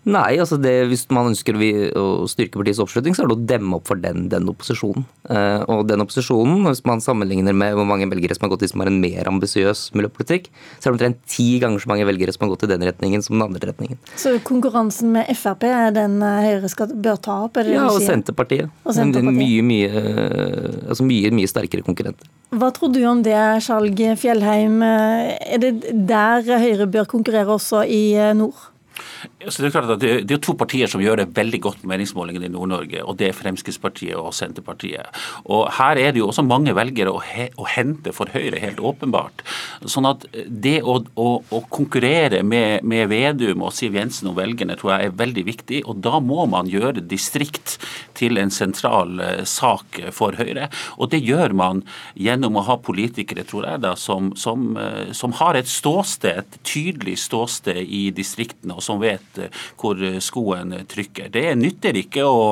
Nei, 0.04 0.36
altså 0.42 0.58
det, 0.60 0.72
hvis 0.92 1.06
man 1.16 1.30
ønsker 1.30 1.56
å 1.96 2.26
styrke 2.28 2.60
partiets 2.60 2.82
oppslutning, 2.84 3.16
så 3.16 3.24
er 3.24 3.30
det 3.32 3.38
å 3.38 3.46
demme 3.54 3.78
opp 3.78 3.88
for 3.88 4.00
den, 4.04 4.26
den 4.32 4.50
opposisjonen. 4.52 5.06
Eh, 5.32 5.64
og 5.72 5.86
den 5.88 6.04
opposisjonen, 6.04 6.66
hvis 6.68 6.84
man 6.88 7.04
sammenligner 7.04 7.56
med 7.56 7.78
hvor 7.78 7.88
mange 7.88 8.10
velgere 8.12 8.36
som 8.36 8.46
har 8.46 8.52
gått 8.52 8.66
i 8.68 8.72
som 8.72 8.84
har 8.84 8.92
en 8.92 9.00
mer 9.00 9.30
ambisiøs 9.32 9.86
miljøpolitikk, 9.96 10.50
så 10.76 10.82
er 10.82 10.90
det 10.90 10.96
omtrent 10.98 11.22
ti 11.32 11.48
ganger 11.64 11.84
så 11.84 11.92
mange 11.94 12.08
velgere 12.10 12.36
som 12.36 12.44
har 12.44 12.52
gått 12.52 12.68
i 12.68 12.72
den 12.74 12.84
retningen 12.84 13.24
som 13.24 13.38
den 13.38 13.46
andre 13.48 13.72
retningen. 13.72 14.02
Så 14.20 14.36
konkurransen 14.44 15.16
med 15.16 15.32
Frp 15.40 15.64
er 15.72 15.96
den 15.96 16.20
eh, 16.20 16.50
Høyre 16.50 16.74
skal, 16.74 16.92
bør 16.92 17.24
ta 17.24 17.40
opp? 17.48 17.62
Er 17.62 17.70
det 17.70 17.78
ja, 17.78 17.88
og 17.88 18.04
Senterpartiet. 18.04 18.76
og 18.84 18.98
Senterpartiet. 19.00 19.40
Mye, 19.40 19.64
mye, 19.64 20.04
altså 20.90 21.08
mye, 21.08 21.32
mye 21.32 21.48
sterkere 21.48 21.86
konkurrenter. 21.88 22.28
Hva 22.54 22.70
tror 22.76 22.92
du 22.94 23.00
om 23.10 23.24
det, 23.26 23.40
Skjalg 23.66 24.04
Fjellheim? 24.20 24.84
Er 24.84 25.64
det 25.64 25.74
der 26.12 26.44
Høyre 26.60 26.92
bør 26.92 27.08
konkurrere 27.16 27.56
også 27.56 27.88
i 27.88 28.04
eh, 28.20 28.36
nord? 28.38 28.73
Så 29.48 29.62
det, 29.62 29.70
er 29.70 29.74
klart 29.76 29.92
at 29.96 30.02
det, 30.02 30.12
det 30.30 30.38
er 30.38 30.44
to 30.44 30.56
partier 30.58 30.90
som 30.90 31.02
gjør 31.04 31.24
det 31.24 31.32
veldig 31.36 31.60
godt 31.64 31.82
på 31.82 31.90
meningsmålingene 31.92 32.48
i 32.48 32.54
Nord-Norge, 32.54 33.04
og 33.04 33.18
det 33.20 33.30
er 33.30 33.38
Fremskrittspartiet 33.38 34.16
og 34.20 34.34
Senterpartiet. 34.36 35.10
Og 35.52 35.66
Her 35.78 36.00
er 36.00 36.14
det 36.14 36.22
jo 36.22 36.30
også 36.30 36.46
mange 36.46 36.76
velgere 36.76 37.14
å, 37.14 37.22
he, 37.24 37.50
å 37.60 37.68
hente 37.70 38.14
for 38.16 38.32
Høyre, 38.34 38.62
helt 38.62 38.82
åpenbart. 38.84 39.44
Sånn 39.90 40.08
at 40.10 40.26
det 40.48 40.80
å, 40.84 41.00
å, 41.20 41.30
å 41.44 41.62
konkurrere 41.74 42.44
med, 42.48 42.86
med, 42.88 43.10
Vedum 43.12 43.66
og 43.66 43.74
Siv 43.76 43.98
Jensen 43.98 44.30
om 44.32 44.38
velgerne 44.38 44.78
tror 44.80 44.96
jeg 44.96 45.10
er 45.10 45.18
veldig 45.20 45.46
viktig. 45.50 45.82
Og 45.90 46.00
da 46.06 46.22
må 46.24 46.46
man 46.50 46.70
gjøre 46.72 47.04
distrikt 47.04 47.78
til 48.18 48.40
en 48.42 48.54
sentral 48.54 49.18
uh, 49.20 49.44
sak 49.48 50.00
for 50.16 50.38
Høyre. 50.40 50.70
Og 50.98 51.12
det 51.14 51.24
gjør 51.24 51.56
man 51.58 51.84
gjennom 52.20 52.60
å 52.60 52.66
ha 52.70 52.78
politikere, 52.82 53.46
tror 53.48 53.68
jeg, 53.68 53.84
da, 53.84 53.94
som, 54.00 54.32
som, 54.40 54.72
uh, 54.80 55.12
som 55.16 55.36
har 55.42 55.60
et 55.60 55.70
ståsted, 55.70 56.44
et 56.44 56.60
tydelig 56.68 57.20
ståsted 57.26 57.82
i 57.84 58.06
distriktene, 58.16 58.78
og 58.78 58.83
som 58.84 59.02
vet 59.02 59.40
eh, 59.42 59.64
hvor 59.80 60.00
eh, 60.04 60.20
skoen 60.24 60.76
trykker. 60.90 61.32
Det 61.34 61.46
nytter 61.60 61.98
ikke 62.04 62.26
å, 62.28 62.44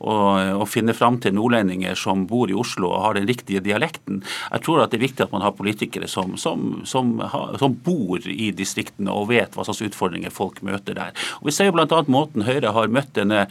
å, 0.00 0.16
å 0.62 0.68
finne 0.68 0.94
fram 0.96 1.18
til 1.22 1.36
nordlendinger 1.36 1.98
som 1.98 2.26
bor 2.30 2.50
i 2.50 2.56
Oslo 2.58 2.92
og 2.92 3.04
har 3.06 3.18
den 3.18 3.28
riktige 3.30 3.62
dialekten. 3.64 4.22
Jeg 4.50 4.64
tror 4.66 4.84
at 4.84 4.92
det 4.92 5.00
er 5.00 5.06
viktig 5.06 5.26
at 5.26 5.34
man 5.34 5.44
har 5.44 5.56
politikere 5.56 6.08
som, 6.10 6.36
som, 6.40 6.82
som, 6.88 7.14
som 7.60 7.76
bor 7.84 8.22
i 8.28 8.50
distriktene 8.56 9.12
og 9.12 9.30
vet 9.32 9.56
hva 9.56 9.66
slags 9.66 9.82
utfordringer 9.88 10.34
folk 10.34 10.60
møter 10.66 10.96
der. 10.98 11.16
Og 11.40 11.50
vi 11.50 11.56
ser 11.56 11.70
jo 11.70 11.76
bl.a. 11.76 12.02
måten 12.12 12.46
Høyre 12.46 12.74
har 12.74 12.92
møtt 12.92 13.14
denne, 13.18 13.46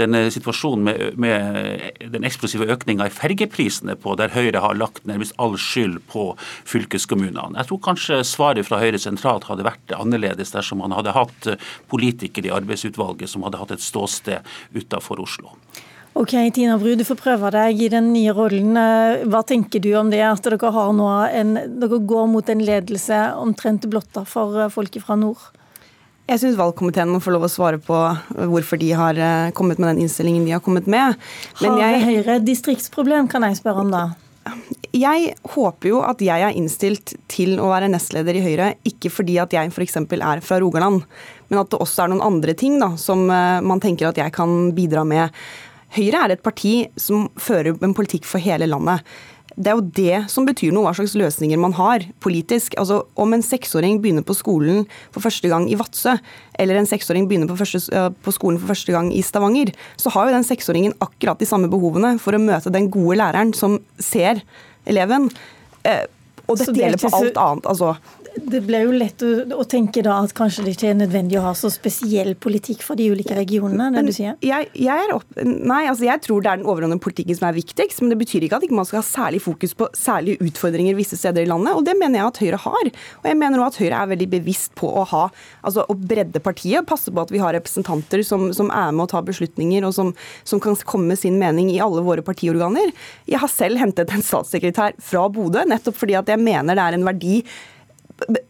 denne 0.00 0.24
situasjonen 0.34 0.86
med, 0.86 1.18
med 1.20 2.10
den 2.12 2.26
eksplosive 2.28 2.68
økninga 2.72 3.08
i 3.08 3.14
fergeprisene 3.14 3.96
på, 4.00 4.16
der 4.18 4.34
Høyre 4.34 4.62
har 4.64 4.78
lagt 4.78 5.06
nærmest 5.08 5.36
all 5.42 5.56
skyld 5.60 6.00
på 6.12 6.32
fylkeskommunene. 6.68 7.58
Jeg 7.60 7.70
tror 7.70 7.82
kanskje 7.88 8.20
svaret 8.26 8.68
fra 8.68 8.80
Høyre 8.82 9.00
sentralt 9.00 9.48
hadde 9.48 9.66
vært 9.66 9.94
annerledes 9.96 10.54
dersom 10.54 10.82
man 10.82 10.94
hadde 10.96 11.14
hatt 11.16 11.52
politikere 11.92 12.50
i 12.50 12.54
arbeidsutvalget 12.56 13.30
som 13.30 13.46
hadde 13.46 13.62
hatt 13.62 13.74
et 13.76 13.84
ståsted 13.84 14.52
utenfor 14.76 15.22
Oslo. 15.22 15.56
Ok, 16.12 16.34
Tina 16.52 16.76
Bru, 16.76 16.92
du 16.92 17.06
får 17.08 17.16
prøve 17.16 17.48
deg 17.54 17.78
i 17.80 17.88
den 17.88 18.10
nye 18.12 18.34
rollen. 18.36 18.76
Hva 19.32 19.40
tenker 19.48 19.80
du 19.80 19.94
om 19.96 20.10
det, 20.12 20.20
at 20.26 20.44
dere, 20.44 20.72
har 20.74 20.92
nå 20.92 21.08
en, 21.32 21.56
dere 21.80 22.02
går 22.04 22.28
mot 22.28 22.52
en 22.52 22.60
ledelse 22.60 23.20
omtrent 23.40 23.88
blotta 23.88 24.26
for 24.28 24.66
folket 24.74 25.06
fra 25.06 25.16
nord? 25.16 25.40
Jeg 26.28 26.38
syns 26.38 26.58
valgkomiteen 26.58 27.10
må 27.10 27.18
få 27.20 27.32
lov 27.34 27.48
å 27.48 27.50
svare 27.50 27.80
på 27.82 27.96
hvorfor 28.30 28.78
de 28.78 28.92
har 28.94 29.18
eh, 29.18 29.50
kommet 29.56 29.80
med 29.82 29.90
den 29.90 30.04
innstillingen 30.04 30.44
de 30.46 30.54
har 30.54 30.62
kommet 30.64 30.86
med. 30.86 31.18
Men 31.58 31.74
har 31.74 31.82
jeg, 31.82 32.04
Høyre 32.06 32.36
distriktsproblem, 32.44 33.26
kan 33.32 33.48
jeg 33.48 33.58
spørre 33.58 33.82
om 33.82 33.90
da? 33.92 34.04
Jeg 34.92 35.32
håper 35.54 35.88
jo 35.88 36.00
at 36.04 36.20
jeg 36.20 36.44
er 36.44 36.56
innstilt 36.58 37.14
til 37.32 37.56
å 37.62 37.70
være 37.70 37.88
nestleder 37.92 38.36
i 38.36 38.42
Høyre, 38.44 38.68
ikke 38.88 39.12
fordi 39.12 39.38
at 39.40 39.54
jeg 39.54 39.70
f.eks. 39.72 39.96
er 40.02 40.42
fra 40.44 40.58
Rogaland, 40.60 41.06
men 41.48 41.60
at 41.60 41.70
det 41.72 41.80
også 41.80 42.04
er 42.04 42.12
noen 42.12 42.24
andre 42.26 42.54
ting 42.58 42.76
da, 42.82 42.92
som 43.00 43.24
eh, 43.32 43.60
man 43.64 43.80
tenker 43.80 44.10
at 44.10 44.20
jeg 44.20 44.34
kan 44.36 44.72
bidra 44.76 45.06
med. 45.08 45.32
Høyre 45.96 46.24
er 46.24 46.34
et 46.34 46.44
parti 46.44 46.74
som 47.00 47.28
fører 47.40 47.76
en 47.84 47.96
politikk 47.96 48.28
for 48.28 48.42
hele 48.42 48.68
landet. 48.68 49.00
Det 49.56 49.68
er 49.68 49.76
jo 49.76 49.84
det 49.96 50.18
som 50.32 50.46
betyr 50.48 50.72
noe, 50.72 50.86
hva 50.86 50.94
slags 50.96 51.14
løsninger 51.18 51.60
man 51.60 51.74
har 51.76 52.06
politisk. 52.24 52.76
Altså, 52.80 53.02
Om 53.20 53.36
en 53.36 53.44
seksåring 53.44 54.00
begynner 54.02 54.24
på 54.24 54.36
skolen 54.36 54.86
for 55.12 55.24
første 55.24 55.50
gang 55.52 55.68
i 55.70 55.76
Vadsø, 55.78 56.16
eller 56.58 56.78
en 56.78 56.88
seksåring 56.88 57.28
begynner 57.28 57.50
på, 57.50 57.58
første, 57.60 58.06
på, 58.22 58.34
skolen 58.34 58.60
for 58.60 58.72
første 58.72 58.94
gang 58.94 59.12
i 59.12 59.22
Stavanger, 59.24 59.74
så 60.00 60.12
har 60.14 60.28
jo 60.28 60.36
den 60.36 60.48
seksåringen 60.48 60.96
akkurat 61.04 61.40
de 61.40 61.48
samme 61.48 61.70
behovene 61.72 62.16
for 62.22 62.36
å 62.36 62.42
møte 62.42 62.72
den 62.72 62.90
gode 62.92 63.20
læreren 63.20 63.52
som 63.56 63.78
ser 64.00 64.42
eleven. 64.88 65.28
Eh, 65.84 66.06
og 66.48 66.58
dette 66.58 66.74
gjelder 66.76 67.00
på 67.02 67.12
alt 67.16 67.38
annet. 67.38 67.70
altså 67.70 67.94
det 68.32 68.62
ble 68.64 68.80
jo 68.84 68.92
lett 68.94 69.22
å, 69.24 69.30
å, 69.58 69.64
tenke 69.68 70.02
da 70.04 70.14
at 70.22 70.32
kanskje 70.36 70.64
det 70.64 70.74
ikke 70.76 70.88
er 70.92 70.96
nødvendig 70.96 71.36
å 71.38 71.44
ha 71.44 71.52
så 71.56 71.68
spesiell 71.72 72.32
politikk 72.40 72.84
for 72.84 72.98
de 72.98 73.10
ulike 73.12 73.34
regionene? 73.36 73.90
det 73.92 74.04
du 74.08 74.14
sier? 74.14 74.38
Jeg, 74.44 74.70
jeg, 74.78 75.08
opp, 75.12 75.26
nei, 75.42 75.82
altså 75.90 76.06
jeg 76.06 76.22
tror 76.24 76.44
det 76.44 76.50
er 76.52 76.60
den 76.60 76.68
overordnede 76.68 77.02
politikken 77.02 77.36
som 77.38 77.48
er 77.50 77.56
viktigst. 77.58 78.00
Men 78.02 78.14
det 78.14 78.18
betyr 78.22 78.46
ikke 78.46 78.60
at 78.60 78.66
ikke 78.66 78.78
man 78.78 78.88
skal 78.88 79.02
ha 79.02 79.06
særlig 79.06 79.42
fokus 79.44 79.76
på 79.76 79.88
særlige 79.96 80.40
utfordringer 80.48 80.96
visse 80.98 81.18
steder 81.20 81.44
i 81.44 81.50
landet. 81.50 81.74
Og 81.76 81.84
det 81.86 81.96
mener 81.98 82.20
jeg 82.20 82.30
at 82.30 82.40
Høyre 82.44 82.62
har. 82.64 82.92
Og 83.20 83.28
jeg 83.28 83.40
mener 83.42 83.60
også 83.60 83.74
at 83.74 83.80
Høyre 83.82 84.00
er 84.00 84.12
veldig 84.14 84.28
bevisst 84.32 84.74
på 84.80 84.88
å 84.88 85.04
ha, 85.12 85.24
altså 85.60 85.84
å 85.84 85.98
bredde 85.98 86.42
partiet. 86.42 86.80
og 86.80 86.88
Passe 86.92 87.12
på 87.12 87.24
at 87.24 87.34
vi 87.34 87.42
har 87.42 87.56
representanter 87.56 88.24
som, 88.26 88.48
som 88.56 88.72
er 88.72 88.96
med 88.96 89.06
å 89.06 89.10
ta 89.12 89.22
beslutninger, 89.24 89.84
og 89.84 89.94
som, 89.96 90.14
som, 90.48 90.62
kan 90.62 90.78
komme 90.88 91.12
med 91.12 91.20
sin 91.20 91.36
mening 91.40 91.68
i 91.72 91.80
alle 91.84 92.04
våre 92.06 92.24
partiorganer. 92.24 92.94
Jeg 93.28 93.42
har 93.42 93.52
selv 93.52 93.80
hentet 93.82 94.12
en 94.12 94.24
statssekretær 94.24 94.96
fra 95.02 95.26
Bodø, 95.32 95.66
nettopp 95.68 95.98
fordi 96.00 96.16
at 96.18 96.31
jeg 96.34 96.42
mener 96.42 96.78
det 96.78 96.86
er 96.88 96.98
en 96.98 97.06
verdi 97.06 97.42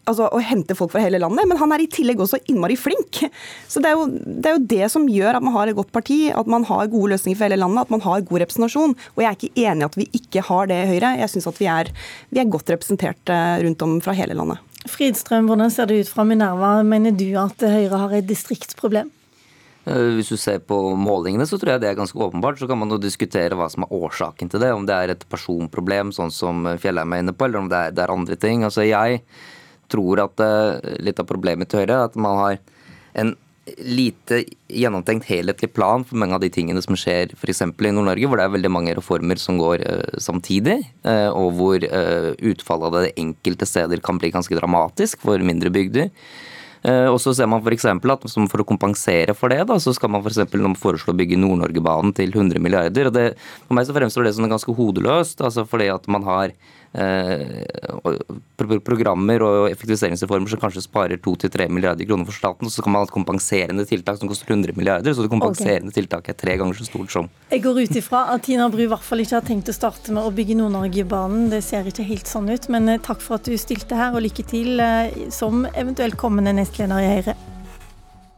altså, 0.08 0.28
å 0.28 0.40
hente 0.42 0.76
folk 0.76 0.92
fra 0.94 1.02
hele 1.04 1.20
landet, 1.22 1.46
men 1.48 1.60
han 1.60 1.72
er 1.74 1.84
i 1.84 1.90
tillegg 1.90 2.20
også 2.22 2.40
innmari 2.50 2.76
flink. 2.78 3.22
Så 3.70 3.82
det 3.82 3.92
er, 3.92 3.98
jo, 3.98 4.08
det 4.08 4.50
er, 4.50 4.56
jo, 4.56 4.64
det 4.72 4.90
som 4.92 5.08
gjør 5.10 5.38
at 5.38 5.44
man 5.44 5.56
har 5.56 5.70
et 5.70 5.78
godt 5.78 5.92
parti, 5.94 6.24
at 6.32 6.50
man 6.50 6.66
har 6.68 6.90
gode 6.92 7.14
løsninger 7.14 7.38
for 7.38 7.48
hele 7.48 7.60
landet, 7.60 7.86
at 7.86 7.94
man 7.94 8.04
har 8.04 8.26
god 8.28 8.44
representasjon. 8.44 8.96
Og 9.14 9.24
jeg 9.24 9.30
er 9.30 9.38
ikke 9.38 9.64
enig 9.68 9.84
i 9.86 9.88
at 9.88 9.98
vi 10.00 10.08
ikke 10.20 10.44
har 10.48 10.68
det 10.70 10.82
i 10.82 10.90
Høyre. 10.92 11.14
Jeg 11.22 11.34
syns 11.34 11.48
at 11.50 11.62
vi 11.62 11.70
er, 11.72 11.92
vi 12.32 12.42
er 12.42 12.52
godt 12.52 12.74
representert 12.74 13.32
eh, 13.32 13.56
rundt 13.66 13.86
om 13.86 13.96
fra 14.04 14.16
hele 14.16 14.36
landet. 14.38 14.60
Fridstrøm, 14.90 15.46
hvordan 15.50 15.70
ser 15.70 15.90
det 15.90 16.02
ut 16.02 16.10
fra 16.10 16.26
Minerva? 16.26 16.74
Mener 16.86 17.14
du 17.14 17.28
at 17.40 17.62
Høyre 17.62 18.04
har 18.04 18.16
et 18.18 18.28
distriktsproblem? 18.28 19.12
Eh, 19.84 20.08
hvis 20.16 20.30
du 20.30 20.38
ser 20.38 20.60
på 20.62 20.76
målingene, 20.98 21.46
så 21.48 21.58
tror 21.58 21.74
jeg 21.74 21.82
det 21.82 21.90
er 21.90 21.98
ganske 21.98 22.18
åpenbart. 22.18 22.60
Så 22.60 22.68
kan 22.70 22.78
man 22.78 22.92
jo 22.92 23.00
diskutere 23.02 23.58
hva 23.58 23.68
som 23.72 23.86
er 23.86 23.94
årsaken 23.98 24.52
til 24.52 24.62
det. 24.62 24.72
Om 24.74 24.86
det 24.86 24.96
er 24.96 25.14
et 25.14 25.28
personproblem, 25.30 26.14
sånn 26.14 26.30
som 26.34 26.66
Fjellheim 26.82 27.14
er 27.14 27.24
inne 27.24 27.34
på, 27.34 27.48
eller 27.48 27.64
om 27.64 27.70
det 27.72 27.80
er, 27.80 27.96
det 27.96 28.04
er 28.04 28.14
andre 28.14 28.38
ting. 28.38 28.66
Altså 28.68 28.86
jeg 28.86 29.22
tror 29.92 30.22
at 30.22 30.40
uh, 30.40 30.92
litt 31.04 31.18
av 31.20 31.28
problemet 31.28 31.68
til 31.68 31.82
Høyre 31.82 31.96
er 31.98 32.10
at 32.10 32.14
man 32.16 32.38
har 32.38 32.60
en 33.20 33.34
lite 33.84 34.40
gjennomtenkt 34.72 35.28
helhetlig 35.28 35.68
plan 35.76 36.02
for 36.02 36.18
mange 36.18 36.34
av 36.34 36.42
de 36.42 36.48
tingene 36.50 36.80
som 36.82 36.96
skjer 36.98 37.34
f.eks. 37.36 37.60
i 37.62 37.92
Nord-Norge, 37.94 38.26
hvor 38.26 38.40
det 38.40 38.46
er 38.46 38.54
veldig 38.56 38.72
mange 38.72 38.94
reformer 38.96 39.38
som 39.38 39.60
går 39.60 39.84
uh, 39.84 40.16
samtidig, 40.22 40.78
uh, 41.04 41.28
og 41.34 41.58
hvor 41.58 41.84
utfallet 41.84 42.88
av 42.88 42.96
det 43.02 43.12
enkelte 43.20 43.68
steder 43.68 44.02
kan 44.04 44.22
bli 44.22 44.32
ganske 44.32 44.56
dramatisk 44.56 45.26
for 45.26 45.42
mindre 45.42 45.74
bygder. 45.74 46.10
Og 46.82 47.18
så 47.22 47.30
ser 47.36 47.46
man 47.46 47.62
f.eks. 47.62 47.84
at 47.86 48.24
for 48.50 48.62
å 48.62 48.66
kompensere 48.66 49.36
for 49.38 49.52
det, 49.52 49.60
da, 49.68 49.76
så 49.78 49.92
skal 49.94 50.10
man 50.10 50.24
for 50.24 50.34
foreslå 50.74 51.14
å 51.14 51.18
bygge 51.18 51.38
Nord-Norgebanen 51.38 52.10
til 52.16 52.34
100 52.34 52.58
milliarder. 52.58 53.06
og 53.06 53.14
det, 53.14 53.26
For 53.68 53.78
meg 53.78 53.86
så 53.86 53.94
fremstår 53.94 54.26
det 54.26 54.34
som 54.34 54.48
ganske 54.50 54.74
hodeløst. 54.74 55.44
altså 55.46 55.62
fordi 55.68 55.92
at 55.94 56.08
man 56.10 56.26
har 56.26 56.56
programmer 58.84 59.42
og 59.46 59.70
effektiviseringsreformer 59.70 60.52
som 60.52 60.60
kanskje 60.60 60.84
sparer 60.84 61.20
2-3 61.22 61.68
milliarder 61.72 62.04
kroner 62.08 62.28
for 62.28 62.36
staten, 62.36 62.70
så 62.70 62.84
kan 62.84 62.92
man 62.92 63.02
ha 63.02 63.08
et 63.08 63.14
kompenserende 63.14 63.86
tiltak 63.88 64.18
som 64.20 64.28
koster 64.30 64.52
100 64.52 64.76
milliarder, 64.76 65.14
så 65.14 65.24
det 65.24 65.32
kompenserende 65.32 65.88
okay. 65.88 66.02
tiltaket 66.02 66.34
er 66.34 66.40
tre 66.42 66.56
ganger 66.60 66.78
så 66.78 66.88
stort 66.88 67.14
som 67.14 67.30
Jeg 67.52 67.64
går 67.64 67.82
ut 67.84 67.96
ifra 68.02 68.26
at 68.34 68.44
Tina 68.46 68.68
Bru 68.72 68.84
i 68.84 68.90
hvert 68.90 69.06
fall 69.06 69.24
ikke 69.24 69.38
har 69.40 69.46
tenkt 69.46 69.72
å 69.72 69.76
starte 69.76 70.12
med 70.12 70.24
å 70.24 70.34
bygge 70.34 70.58
Nord-Norge-banen. 70.58 71.48
Det 71.52 71.62
ser 71.64 71.88
ikke 71.88 72.06
helt 72.08 72.28
sånn 72.28 72.50
ut, 72.52 72.68
men 72.72 72.98
takk 73.04 73.24
for 73.24 73.40
at 73.40 73.48
du 73.48 73.56
stilte 73.60 73.96
her, 73.98 74.12
og 74.12 74.24
lykke 74.26 74.44
til 74.48 74.82
som 75.32 75.64
eventuelt 75.72 76.18
kommende 76.20 76.54
nestleder 76.56 77.00
i 77.00 77.16
Høyre. 77.16 77.51